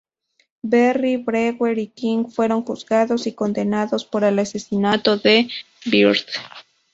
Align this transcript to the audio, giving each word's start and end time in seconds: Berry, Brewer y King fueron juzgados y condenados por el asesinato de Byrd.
Berry, 0.63 1.17
Brewer 1.17 1.77
y 1.77 1.85
King 1.89 2.25
fueron 2.25 2.63
juzgados 2.63 3.27
y 3.27 3.33
condenados 3.35 4.03
por 4.03 4.23
el 4.23 4.39
asesinato 4.39 5.17
de 5.17 5.47
Byrd. 5.85 6.25